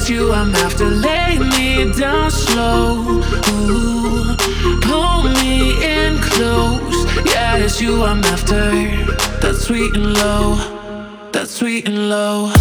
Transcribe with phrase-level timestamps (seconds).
[0.00, 0.86] It's you I'm after.
[0.86, 3.20] Lay me down slow.
[3.50, 4.36] Ooh,
[4.80, 7.04] pull me in close.
[7.26, 8.70] Yeah, it's you I'm after.
[9.40, 10.54] That's sweet and low.
[11.32, 12.52] That's sweet and low.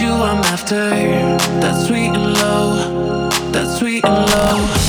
[0.00, 0.90] You I'm after.
[1.60, 3.28] That's sweet and low.
[3.52, 4.79] That's sweet and low.